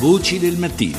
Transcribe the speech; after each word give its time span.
Voci 0.00 0.38
del 0.38 0.56
mattino. 0.58 0.96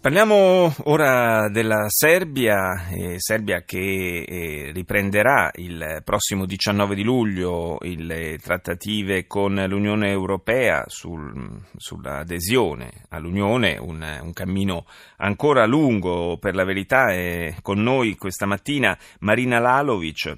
Parliamo 0.00 0.72
ora 0.84 1.48
della 1.48 1.86
Serbia, 1.88 2.86
eh, 2.90 3.16
Serbia 3.18 3.64
che 3.64 4.22
eh, 4.22 4.70
riprenderà 4.72 5.50
il 5.54 6.00
prossimo 6.04 6.46
19 6.46 6.94
di 6.94 7.02
luglio 7.02 7.78
le 7.80 8.38
trattative 8.38 9.26
con 9.26 9.56
l'Unione 9.66 10.10
Europea 10.10 10.84
sul, 10.86 11.60
sull'adesione 11.76 13.06
all'Unione, 13.08 13.76
un, 13.76 14.20
un, 14.22 14.32
cammino 14.32 14.86
ancora 15.16 15.66
lungo 15.66 16.38
per 16.38 16.54
la 16.54 16.64
verità. 16.64 17.12
È 17.12 17.56
con 17.62 17.82
noi 17.82 18.14
questa 18.14 18.46
mattina 18.46 18.96
Marina 19.20 19.58
Lalovic, 19.58 20.36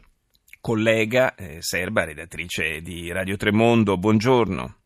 collega 0.62 1.34
eh, 1.34 1.58
serba, 1.60 2.04
redattrice 2.04 2.80
di 2.80 3.12
Radio 3.12 3.36
Tremondo. 3.36 3.98
Buongiorno. 3.98 4.76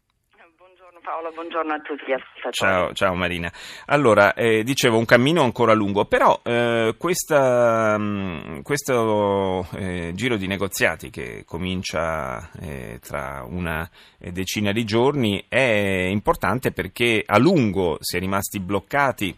Paolo, 1.10 1.32
buongiorno 1.34 1.74
a 1.74 1.80
tutti. 1.80 2.04
Ciao, 2.52 2.92
ciao 2.92 3.14
Marina. 3.16 3.50
Allora, 3.86 4.32
eh, 4.32 4.62
dicevo 4.62 4.96
un 4.96 5.04
cammino 5.04 5.42
ancora 5.42 5.72
lungo, 5.72 6.04
però 6.04 6.40
eh, 6.44 6.94
questa, 6.96 7.98
mh, 7.98 8.42
mm, 8.46 8.60
questo 8.60 9.66
eh, 9.74 10.12
giro 10.14 10.36
di 10.36 10.46
negoziati 10.46 11.10
che 11.10 11.42
comincia 11.44 12.48
eh, 12.60 13.00
tra 13.02 13.44
una 13.44 13.90
decina 14.18 14.70
di 14.70 14.84
giorni 14.84 15.44
è 15.48 16.06
importante 16.08 16.70
perché 16.70 17.24
a 17.26 17.38
lungo 17.38 17.98
si 17.98 18.16
è 18.16 18.20
rimasti 18.20 18.60
bloccati 18.60 19.36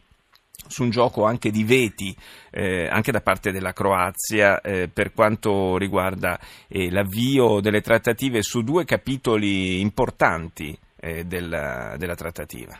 su 0.69 0.83
un 0.83 0.91
gioco 0.91 1.25
anche 1.25 1.51
di 1.51 1.65
veti 1.65 2.15
eh, 2.51 2.87
anche 2.87 3.13
da 3.13 3.23
parte 3.23 3.51
della 3.51 3.73
Croazia 3.73 4.61
eh, 4.61 4.89
per 4.93 5.13
quanto 5.15 5.79
riguarda 5.79 6.39
eh, 6.69 6.91
l'avvio 6.91 7.61
delle 7.61 7.81
trattative 7.81 8.43
su 8.43 8.63
due 8.63 8.85
capitoli 8.85 9.81
importanti 9.81 10.79
eh, 11.03 11.25
della, 11.25 11.97
della 11.99 12.15
trattativa. 12.15 12.79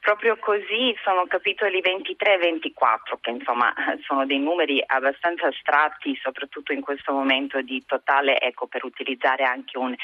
Proprio 0.00 0.36
così 0.36 0.94
sono 1.02 1.24
capitoli 1.26 1.80
23 1.80 2.34
e 2.34 2.36
24, 2.36 3.18
che 3.22 3.30
insomma 3.30 3.72
sono 4.04 4.26
dei 4.26 4.38
numeri 4.38 4.82
abbastanza 4.84 5.46
astratti, 5.46 6.14
soprattutto 6.22 6.72
in 6.72 6.82
questo 6.82 7.12
momento 7.12 7.62
di 7.62 7.82
totale, 7.86 8.38
ecco, 8.38 8.66
per 8.66 8.84
utilizzare 8.84 9.44
anche 9.44 9.78
un, 9.78 9.94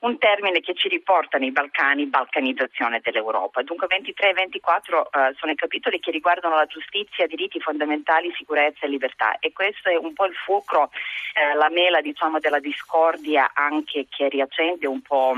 un 0.00 0.18
termine 0.18 0.60
che 0.60 0.74
ci 0.74 0.88
riporta 0.88 1.38
nei 1.38 1.52
Balcani, 1.52 2.04
balcanizzazione 2.04 3.00
dell'Europa. 3.02 3.62
Dunque 3.62 3.86
23 3.86 4.28
e 4.28 4.32
24 4.34 5.00
uh, 5.00 5.34
sono 5.36 5.52
i 5.52 5.56
capitoli 5.56 6.00
che 6.00 6.10
riguardano 6.10 6.56
la 6.56 6.66
giustizia, 6.66 7.26
diritti 7.26 7.60
fondamentali, 7.60 8.30
sicurezza 8.36 8.84
e 8.84 8.88
libertà 8.90 9.38
e 9.38 9.52
questo 9.52 9.88
è 9.88 9.96
un 9.96 10.12
po' 10.12 10.26
il 10.26 10.34
fulcro, 10.34 10.90
eh, 11.32 11.54
la 11.54 11.70
mela 11.70 12.02
diciamo, 12.02 12.40
della 12.40 12.60
discordia 12.60 13.52
anche 13.54 14.04
che 14.10 14.28
riaccende 14.28 14.86
un 14.86 15.00
po' 15.00 15.34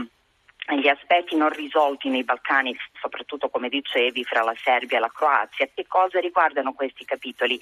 gli 0.78 0.88
aspetti 0.88 1.36
non 1.36 1.50
risolti 1.50 2.08
nei 2.08 2.24
Balcani, 2.24 2.76
soprattutto 3.00 3.48
come 3.48 3.68
dicevi, 3.68 4.24
fra 4.24 4.42
la 4.42 4.54
Serbia 4.56 4.98
e 4.98 5.00
la 5.00 5.12
Croazia. 5.12 5.68
Che 5.72 5.86
cosa 5.86 6.20
riguardano 6.20 6.72
questi 6.72 7.04
capitoli? 7.04 7.58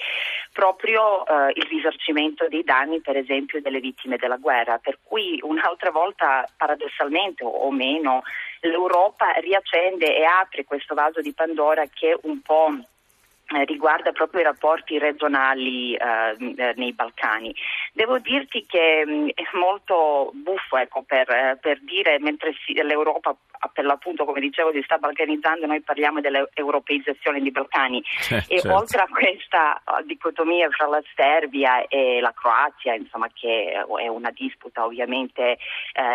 Proprio 0.52 1.26
eh, 1.26 1.52
il 1.54 1.66
risarcimento 1.68 2.48
dei 2.48 2.62
danni, 2.62 3.00
per 3.00 3.16
esempio, 3.16 3.60
delle 3.60 3.80
vittime 3.80 4.16
della 4.16 4.36
guerra, 4.36 4.78
per 4.78 4.98
cui 5.02 5.38
un'altra 5.42 5.90
volta, 5.90 6.48
paradossalmente 6.56 7.44
o 7.44 7.70
meno, 7.70 8.22
l'Europa 8.60 9.32
riaccende 9.40 10.16
e 10.16 10.24
apre 10.24 10.64
questo 10.64 10.94
vaso 10.94 11.20
di 11.20 11.32
Pandora 11.32 11.84
che 11.86 12.18
un 12.22 12.40
po' 12.42 12.74
Eh, 13.52 13.64
riguarda 13.64 14.12
proprio 14.12 14.42
i 14.42 14.44
rapporti 14.44 14.96
regionali 14.96 15.94
eh, 15.94 16.36
eh, 16.56 16.72
nei 16.76 16.92
Balcani. 16.92 17.52
Devo 17.92 18.20
dirti 18.20 18.64
che 18.64 19.02
mh, 19.04 19.10
mm, 19.10 19.28
è 19.34 19.42
molto 19.54 20.30
buffo 20.34 20.76
ecco, 20.76 21.02
per, 21.02 21.28
eh, 21.28 21.58
per, 21.60 21.80
dire, 21.82 22.20
mentre 22.20 22.54
si, 22.64 22.74
l'Europa 22.74 23.34
per 23.72 23.84
l'appunto, 23.84 24.24
come 24.24 24.40
dicevo, 24.40 24.72
si 24.72 24.80
sta 24.82 24.98
balcanizzando, 24.98 25.66
noi 25.66 25.82
parliamo 25.82 26.20
dell'europeizzazione 26.20 27.42
dei 27.42 27.50
Balcani 27.50 28.02
eh, 28.30 28.36
e 28.48 28.60
certo. 28.60 28.74
oltre 28.74 29.02
a 29.02 29.08
questa 29.10 29.82
dicotomia 30.06 30.70
fra 30.70 30.86
la 30.86 31.02
Serbia 31.14 31.86
e 31.88 32.20
la 32.20 32.32
Croazia, 32.32 32.94
insomma, 32.94 33.28
che 33.34 33.72
è 33.72 34.08
una 34.08 34.30
disputa 34.30 34.84
ovviamente 34.84 35.58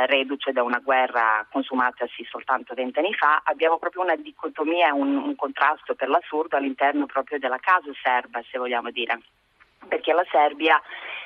reduce 0.07 0.53
da 0.53 0.63
una 0.63 0.79
guerra 0.79 1.45
consumatasi 1.51 2.25
soltanto 2.27 2.73
vent'anni 2.73 3.13
fa, 3.13 3.41
abbiamo 3.43 3.77
proprio 3.77 4.01
una 4.01 4.15
dicotomia, 4.15 4.93
un, 4.93 5.15
un 5.15 5.35
contrasto 5.35 5.93
per 5.93 6.09
l'assurdo 6.09 6.55
all'interno 6.55 7.05
proprio 7.05 7.24
proprio 7.25 7.39
della 7.39 7.57
casa 7.57 7.91
serba, 8.01 8.41
se 8.49 8.57
vogliamo 8.57 8.91
dire. 8.91 9.19
Perché 9.87 10.13
la 10.13 10.25
Serbia 10.31 10.81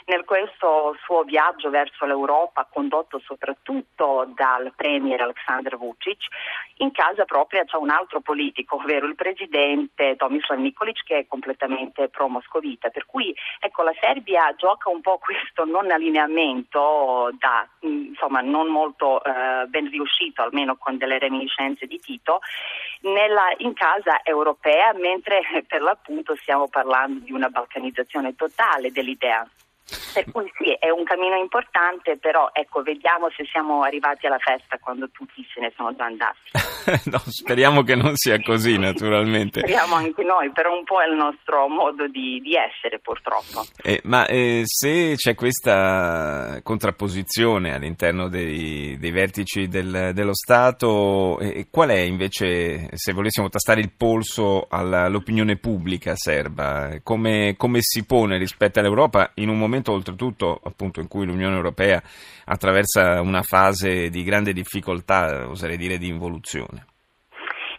nel 0.05 0.25
questo 0.25 0.97
suo 1.03 1.23
viaggio 1.23 1.69
verso 1.69 2.05
l'Europa, 2.05 2.67
condotto 2.71 3.19
soprattutto 3.19 4.27
dal 4.35 4.73
premier 4.75 5.21
Aleksandar 5.21 5.77
Vucic, 5.77 6.25
in 6.77 6.91
casa 6.91 7.25
propria 7.25 7.63
c'è 7.65 7.77
un 7.77 7.89
altro 7.89 8.21
politico, 8.21 8.75
ovvero 8.75 9.05
il 9.05 9.15
presidente 9.15 10.15
Tomislav 10.15 10.59
Nikolic, 10.59 11.03
che 11.03 11.17
è 11.19 11.27
completamente 11.27 12.09
pro-moscovita. 12.09 12.89
Per 12.89 13.05
cui 13.05 13.35
ecco, 13.59 13.83
la 13.83 13.93
Serbia 13.99 14.53
gioca 14.55 14.89
un 14.89 15.01
po' 15.01 15.17
questo 15.17 15.65
non 15.65 15.91
allineamento 15.91 17.29
da, 17.37 17.67
insomma, 17.81 18.41
non 18.41 18.67
molto 18.67 19.23
eh, 19.23 19.65
ben 19.67 19.89
riuscito, 19.89 20.41
almeno 20.41 20.77
con 20.77 20.97
delle 20.97 21.19
reminiscenze 21.19 21.85
di 21.85 21.99
Tito, 21.99 22.39
nella, 23.01 23.53
in 23.57 23.73
casa 23.73 24.21
europea, 24.23 24.93
mentre 24.93 25.41
per 25.67 25.81
l'appunto 25.81 26.35
stiamo 26.35 26.67
parlando 26.67 27.19
di 27.23 27.31
una 27.31 27.49
balcanizzazione 27.49 28.35
totale 28.35 28.91
dell'idea. 28.91 29.47
Per 30.13 30.31
cui 30.31 30.51
sì, 30.57 30.75
è 30.79 30.89
un 30.89 31.03
cammino 31.03 31.35
importante, 31.35 32.17
però 32.17 32.49
ecco, 32.53 32.81
vediamo 32.81 33.29
se 33.35 33.45
siamo 33.51 33.83
arrivati 33.83 34.27
alla 34.27 34.39
festa 34.39 34.77
quando 34.79 35.09
tutti 35.11 35.45
se 35.53 35.61
ne 35.61 35.71
sono 35.75 35.95
già 35.95 36.05
andati. 36.05 36.37
no, 37.09 37.19
speriamo 37.25 37.83
che 37.83 37.95
non 37.95 38.15
sia 38.15 38.41
così, 38.41 38.77
naturalmente. 38.77 39.59
speriamo 39.59 39.95
anche 39.95 40.23
noi, 40.23 40.51
però 40.51 40.75
un 40.75 40.83
po' 40.83 41.01
è 41.01 41.07
il 41.07 41.15
nostro 41.15 41.67
modo 41.67 42.07
di, 42.07 42.39
di 42.41 42.55
essere, 42.55 42.99
purtroppo. 42.99 43.65
Eh, 43.81 44.01
ma 44.03 44.25
eh, 44.27 44.61
se 44.65 45.15
c'è 45.15 45.35
questa 45.35 46.59
contrapposizione 46.63 47.73
all'interno 47.73 48.27
dei, 48.29 48.97
dei 48.99 49.11
vertici 49.11 49.67
del, 49.67 50.11
dello 50.13 50.33
Stato, 50.33 51.39
eh, 51.39 51.67
qual 51.69 51.89
è 51.89 51.99
invece, 51.99 52.89
se 52.93 53.13
volessimo 53.13 53.49
tastare 53.49 53.81
il 53.81 53.91
polso 53.95 54.67
alla, 54.69 55.03
all'opinione 55.03 55.57
pubblica 55.57 56.13
serba? 56.15 56.99
Come, 57.03 57.55
come 57.57 57.79
si 57.81 58.05
pone 58.05 58.37
rispetto 58.37 58.79
all'Europa 58.79 59.31
in 59.35 59.49
un 59.49 59.57
momento 59.57 59.78
momento 59.79 59.91
oltretutto 59.93 60.59
appunto 60.63 60.99
in 60.99 61.07
cui 61.07 61.25
l'Unione 61.25 61.55
Europea 61.55 62.01
attraversa 62.45 63.21
una 63.21 63.41
fase 63.41 64.09
di 64.09 64.23
grande 64.23 64.53
difficoltà, 64.53 65.47
oserei 65.47 65.77
dire 65.77 65.97
di 65.97 66.07
involuzione. 66.07 66.85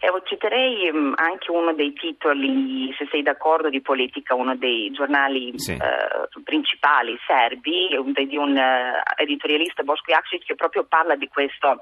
Eh, 0.03 0.09
citerei 0.23 0.91
mm, 0.91 1.13
anche 1.15 1.51
uno 1.51 1.73
dei 1.73 1.93
titoli, 1.93 2.91
se 2.97 3.07
sei 3.11 3.21
d'accordo, 3.21 3.69
di 3.69 3.81
politica, 3.81 4.33
uno 4.33 4.55
dei 4.55 4.89
giornali 4.89 5.53
sì. 5.59 5.73
eh, 5.73 6.41
principali 6.43 7.15
serbi, 7.27 7.89
di 8.25 8.35
un 8.35 8.57
uh, 8.57 9.21
editorialista 9.21 9.83
Bosko 9.83 10.11
Jakšić 10.11 10.43
che 10.43 10.55
proprio 10.55 10.85
parla 10.85 11.15
di 11.15 11.27
questo, 11.27 11.81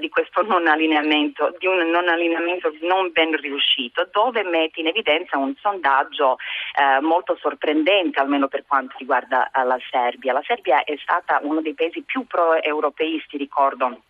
di 0.00 0.08
questo 0.08 0.40
non 0.42 0.66
allineamento, 0.66 1.54
di 1.58 1.66
un 1.66 1.90
non 1.90 2.08
allineamento 2.08 2.72
non 2.80 3.10
ben 3.12 3.36
riuscito, 3.36 4.08
dove 4.10 4.42
mette 4.44 4.80
in 4.80 4.86
evidenza 4.86 5.36
un 5.36 5.54
sondaggio 5.60 6.38
eh, 6.74 7.00
molto 7.02 7.36
sorprendente, 7.36 8.18
almeno 8.18 8.48
per 8.48 8.64
quanto 8.66 8.94
riguarda 8.98 9.50
la 9.52 9.78
Serbia. 9.90 10.32
La 10.32 10.42
Serbia 10.42 10.84
è 10.84 10.96
stata 11.02 11.38
uno 11.42 11.60
dei 11.60 11.74
paesi 11.74 12.00
più 12.00 12.26
pro-europeisti, 12.26 13.36
ricordo 13.36 14.04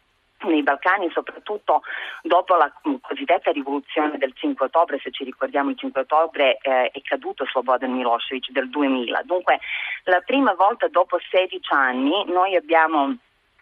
nei 0.46 0.62
Balcani, 0.62 1.10
soprattutto 1.10 1.82
dopo 2.22 2.54
la 2.56 2.72
cosiddetta 3.00 3.50
rivoluzione 3.50 4.18
del 4.18 4.32
5 4.34 4.66
ottobre, 4.66 5.00
se 5.02 5.10
ci 5.10 5.24
ricordiamo 5.24 5.70
il 5.70 5.78
5 5.78 6.00
ottobre 6.02 6.58
eh, 6.60 6.90
è 6.90 7.00
caduto 7.02 7.44
Slobodan 7.46 7.92
Milosevic 7.92 8.50
del 8.50 8.68
2000. 8.68 9.22
Dunque 9.24 9.58
la 10.04 10.20
prima 10.24 10.54
volta 10.54 10.88
dopo 10.88 11.18
16 11.30 11.72
anni 11.72 12.24
noi 12.26 12.54
abbiamo 12.54 13.16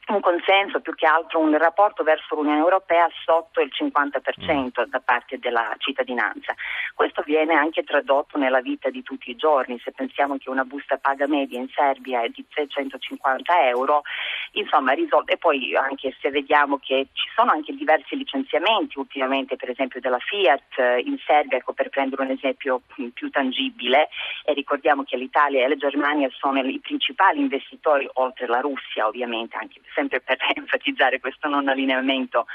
un 0.09 0.21
consenso, 0.21 0.81
più 0.81 0.95
che 0.95 1.07
altro 1.07 1.41
un 1.41 1.57
rapporto 1.59 2.05
verso 2.05 2.37
l'Unione 2.37 2.59
Europea 2.59 3.09
sotto 3.25 3.61
il 3.61 3.71
50% 3.77 4.85
da 4.85 5.01
parte 5.01 5.39
della 5.39 5.75
cittadinanza. 5.79 6.55
Questo 6.95 7.23
viene 7.23 7.55
anche 7.55 7.83
tradotto 7.83 8.39
nella 8.39 8.61
vita 8.61 8.89
di 8.89 9.03
tutti 9.03 9.31
i 9.31 9.37
giorni, 9.37 9.81
se 9.83 9.91
pensiamo 9.91 10.37
che 10.39 10.49
una 10.49 10.65
busta 10.65 10.97
paga 10.99 11.27
media 11.27 11.59
in 11.59 11.69
Serbia 11.75 12.23
è 12.23 12.29
di 12.29 12.45
350 12.49 13.69
euro, 13.69 14.03
insomma 14.53 14.93
risolve. 14.93 15.33
E 15.33 15.39
poi 15.39 15.75
anche 15.75 16.15
se 16.21 16.31
vediamo 16.31 16.79
che 16.79 17.09
ci 17.13 17.29
sono 17.35 17.51
anche 17.51 17.75
diversi 17.75 18.17
licenziamenti 18.17 18.99
ultimamente, 18.99 19.57
per 19.57 19.71
esempio 19.71 20.01
della 20.01 20.19
Fiat 20.19 20.79
eh, 20.79 21.01
in 21.01 21.19
Serbia, 21.27 21.59
ecco, 21.59 21.73
per 21.73 21.89
prendere 21.89 22.23
un 22.23 22.31
esempio 22.31 22.83
più 23.13 23.29
tangibile, 23.31 24.09
e 24.45 24.53
ricordiamo 24.53 25.03
che 25.03 25.17
l'Italia 25.17 25.65
e 25.65 25.69
la 25.69 25.77
Germania 25.77 26.29
sono 26.39 26.61
i 26.61 26.79
principali 26.79 27.41
investitori, 27.41 28.09
oltre 28.15 28.47
la 28.47 28.61
Russia 28.61 29.07
ovviamente, 29.07 29.57
anche 29.57 29.81
sempre 29.97 30.21
per 30.21 30.37
enfatizzare 30.55 31.19
questo 31.19 31.49
non 31.49 31.69
allineamento 31.69 32.47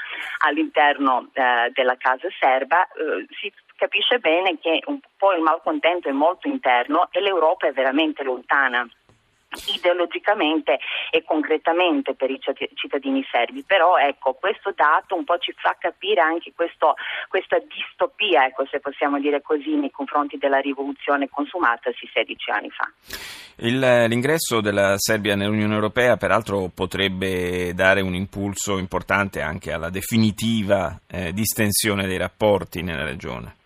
all'interno 0.46 1.28
eh, 1.32 1.70
della 1.74 1.96
casa 1.96 2.28
serba, 2.38 2.86
eh, 2.86 3.26
si 3.28 3.52
capisce 3.76 4.20
bene 4.20 4.58
che 4.60 4.80
un 4.86 5.00
po' 5.16 5.32
il 5.32 5.42
malcontento 5.42 6.08
è 6.08 6.12
molto 6.12 6.46
interno 6.46 7.08
e 7.10 7.20
l'Europa 7.20 7.66
è 7.66 7.72
veramente 7.72 8.22
lontana 8.22 8.88
ideologicamente 9.74 10.78
e 11.10 11.22
concretamente 11.24 12.14
per 12.14 12.30
i 12.30 12.40
cittadini 12.74 13.24
serbi, 13.30 13.62
però 13.64 13.96
ecco, 13.96 14.34
questo 14.34 14.72
dato 14.74 15.14
un 15.14 15.24
po' 15.24 15.38
ci 15.38 15.52
fa 15.56 15.76
capire 15.78 16.20
anche 16.20 16.52
questo, 16.54 16.94
questa 17.28 17.58
distopia, 17.58 18.46
ecco, 18.46 18.66
se 18.66 18.80
possiamo 18.80 19.18
dire 19.18 19.42
così, 19.42 19.74
nei 19.74 19.90
confronti 19.90 20.38
della 20.38 20.58
rivoluzione 20.58 21.28
consumatasi 21.28 22.08
16 22.12 22.50
anni 22.50 22.70
fa. 22.70 22.90
Il, 23.56 23.78
l'ingresso 23.78 24.60
della 24.60 24.94
Serbia 24.96 25.36
nell'Unione 25.36 25.74
Europea 25.74 26.16
peraltro 26.16 26.70
potrebbe 26.74 27.74
dare 27.74 28.00
un 28.00 28.14
impulso 28.14 28.78
importante 28.78 29.40
anche 29.40 29.72
alla 29.72 29.90
definitiva 29.90 31.00
eh, 31.06 31.32
distensione 31.32 32.06
dei 32.06 32.16
rapporti 32.16 32.82
nella 32.82 33.04
regione. 33.04 33.60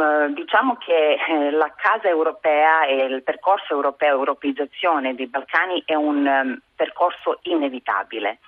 Sì, 0.00 0.32
diciamo 0.34 0.76
che 0.76 1.18
eh, 1.28 1.50
la 1.50 1.72
casa 1.76 2.08
europea 2.08 2.86
e 2.86 3.04
il 3.04 3.22
percorso 3.22 3.74
europeo, 3.74 4.16
europeizzazione 4.16 5.14
dei 5.14 5.26
Balcani 5.26 5.82
è 5.84 5.94
un 5.94 6.26
um, 6.26 6.60
percorso 6.74 7.40
inevitabile 7.42 8.38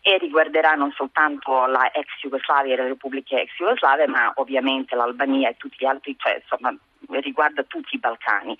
e 0.00 0.18
riguarderà 0.18 0.74
non 0.74 0.92
soltanto 0.92 1.66
la 1.66 1.90
ex 1.92 2.06
Jugoslavia 2.20 2.74
e 2.74 2.76
le 2.76 2.88
repubbliche 2.88 3.42
ex 3.42 3.54
Jugoslavie, 3.56 4.06
ma 4.06 4.32
ovviamente 4.36 4.94
l'Albania 4.94 5.50
e 5.50 5.56
tutti 5.56 5.76
gli 5.78 5.86
altri, 5.86 6.16
cioè 6.18 6.40
insomma 6.40 6.74
riguarda 7.20 7.62
tutti 7.64 7.94
i 7.94 7.98
Balcani. 7.98 8.56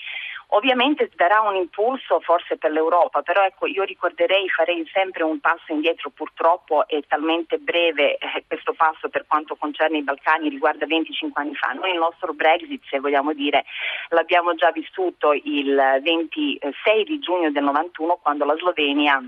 Ovviamente 0.54 1.10
darà 1.16 1.40
un 1.40 1.54
impulso 1.56 2.20
forse 2.20 2.58
per 2.58 2.72
l'Europa, 2.72 3.22
però 3.22 3.42
ecco 3.42 3.66
io 3.66 3.84
ricorderei, 3.84 4.50
farei 4.50 4.86
sempre 4.92 5.22
un 5.22 5.40
passo 5.40 5.72
indietro, 5.72 6.10
purtroppo 6.10 6.86
è 6.86 7.00
talmente 7.08 7.56
breve 7.56 8.19
eh, 8.19 8.44
questo 8.46 8.74
passo 8.74 9.08
per 9.08 9.24
quanto 9.26 9.56
concerne 9.56 9.98
i 9.98 10.02
Balcani, 10.02 10.50
riguarda 10.50 10.84
25 10.84 11.42
anni 11.42 11.54
fa. 11.54 11.72
Noi 11.72 11.92
il 11.92 11.98
nostro 11.98 12.34
Brexit, 12.34 12.82
se 12.86 13.00
vogliamo 13.00 13.32
dire, 13.32 13.64
l'abbiamo 14.10 14.54
già 14.54 14.70
vissuto 14.72 15.32
il 15.32 16.00
26 16.02 17.04
di 17.04 17.19
giugno 17.19 17.50
del 17.50 17.64
91 17.64 18.19
quando 18.20 18.44
la 18.44 18.56
Slovenia 18.56 19.22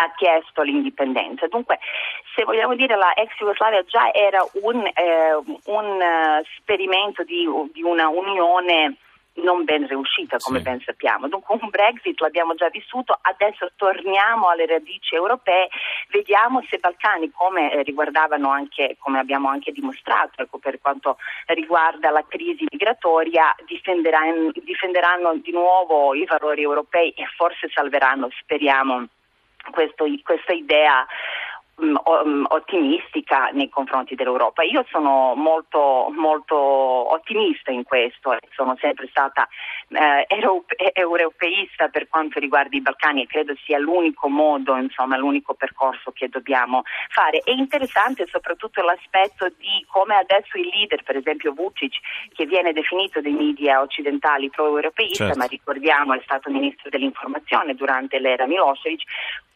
ha 0.00 0.12
chiesto 0.16 0.62
l'indipendenza. 0.62 1.46
Dunque, 1.46 1.78
se 2.34 2.44
vogliamo 2.44 2.74
dire 2.74 2.96
la 2.96 3.12
ex 3.14 3.36
Jugoslavia 3.36 3.84
già 3.84 4.12
era 4.12 4.44
un, 4.62 4.86
eh, 4.86 5.34
un 5.64 6.00
uh, 6.00 6.44
sperimento 6.56 7.22
di, 7.22 7.46
di, 7.72 7.82
una 7.82 8.08
unione 8.08 8.96
non 9.34 9.64
ben 9.64 9.86
riuscita 9.86 10.38
come 10.38 10.58
sì. 10.58 10.64
ben 10.64 10.80
sappiamo. 10.80 11.28
Dunque 11.28 11.56
un 11.60 11.68
Brexit 11.68 12.18
l'abbiamo 12.20 12.54
già 12.54 12.68
vissuto, 12.68 13.16
adesso 13.20 13.70
torniamo 13.76 14.48
alle 14.48 14.66
radici 14.66 15.14
europee, 15.14 15.68
vediamo 16.08 16.62
se 16.68 16.76
i 16.76 16.78
Balcani, 16.78 17.30
come 17.30 17.72
eh, 17.72 17.82
riguardavano 17.82 18.50
anche, 18.50 18.96
come 18.98 19.18
abbiamo 19.18 19.48
anche 19.48 19.70
dimostrato, 19.70 20.42
ecco, 20.42 20.58
per 20.58 20.80
quanto 20.80 21.18
riguarda 21.46 22.10
la 22.10 22.24
crisi 22.26 22.64
migratoria, 22.70 23.54
difenderanno, 23.66 24.50
difenderanno 24.54 25.34
di 25.36 25.52
nuovo 25.52 26.14
i 26.14 26.24
valori 26.24 26.62
europei 26.62 27.10
e 27.10 27.24
forse 27.36 27.68
salveranno, 27.72 28.28
speriamo 28.40 29.06
questo, 29.70 30.04
questa 30.22 30.52
idea 30.52 31.06
mm, 31.82 31.96
mm, 32.26 32.44
ottimistica 32.48 33.50
nei 33.52 33.68
confronti 33.68 34.14
dell'Europa. 34.14 34.62
Io 34.62 34.84
sono 34.90 35.34
molto, 35.34 36.12
molto 36.14 36.56
ottimista 36.56 37.70
in 37.70 37.84
questo, 37.84 38.36
sono 38.54 38.76
sempre 38.80 39.08
stata 39.08 39.48
eh, 39.90 40.26
europeista 40.92 41.88
per 41.88 42.08
quanto 42.08 42.38
riguarda 42.38 42.76
i 42.76 42.80
Balcani 42.80 43.22
e 43.22 43.26
credo 43.26 43.54
sia 43.64 43.78
l'unico 43.78 44.28
modo, 44.28 44.76
insomma, 44.76 45.16
l'unico 45.16 45.54
percorso 45.54 46.12
che 46.12 46.28
dobbiamo 46.28 46.82
fare. 47.08 47.40
È 47.44 47.50
interessante 47.50 48.26
soprattutto 48.30 48.82
l'aspetto 48.82 49.48
di 49.58 49.84
come 49.88 50.14
adesso 50.14 50.56
il 50.56 50.68
leader, 50.68 51.02
per 51.02 51.16
esempio 51.16 51.52
Vucic, 51.52 51.96
che 52.34 52.46
viene 52.46 52.72
definito 52.72 53.20
dai 53.20 53.32
media 53.32 53.80
occidentali 53.80 54.50
pro-europeista, 54.50 55.24
certo. 55.24 55.38
ma 55.38 55.46
ricordiamo 55.46 56.14
è 56.14 56.20
stato 56.22 56.50
ministro 56.50 56.88
dell'informazione 56.90 57.74
durante 57.74 58.18
l'era 58.18 58.46
Milosevic, 58.46 59.02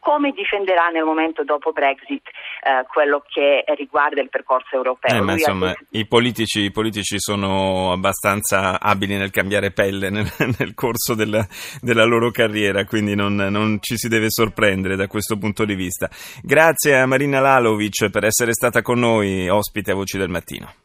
come 0.05 0.31
difenderà 0.33 0.89
nel 0.89 1.03
momento 1.03 1.43
dopo 1.43 1.71
Brexit 1.71 2.27
eh, 2.61 2.85
quello 2.93 3.23
che 3.27 3.63
riguarda 3.75 4.21
il 4.21 4.29
percorso 4.29 4.75
europeo. 4.75 5.17
Eh, 5.17 5.21
ma 5.21 5.31
insomma, 5.31 5.69
detto... 5.69 5.85
i, 5.97 6.05
politici, 6.05 6.59
i, 6.61 6.71
politici, 6.71 7.19
sono 7.19 7.91
abbastanza 7.91 8.79
abili 8.79 9.17
nel 9.17 9.31
cambiare 9.31 9.71
pelle 9.71 10.11
nel, 10.37 10.55
nel 10.57 10.73
corso 10.73 11.13
della, 11.13 11.47
della, 11.81 12.05
loro 12.05 12.31
carriera, 12.31 12.85
quindi 12.85 13.15
non, 13.15 13.35
non, 13.35 13.77
ci 13.81 13.97
si 13.97 14.07
deve 14.07 14.27
sorprendere 14.29 14.95
da 14.95 15.07
questo 15.07 15.37
punto 15.37 15.65
di 15.65 15.75
vista. 15.75 16.09
Grazie 16.41 16.99
a 16.99 17.05
Marina 17.05 17.39
Lalovic 17.39 18.09
per 18.09 18.25
essere 18.25 18.53
stata 18.53 18.81
con 18.81 18.99
noi, 18.99 19.49
ospite 19.49 19.91
a 19.91 19.95
Voci 19.95 20.17
del 20.17 20.29
Mattino. 20.29 20.83